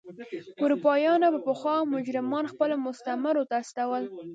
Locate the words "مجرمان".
1.93-2.45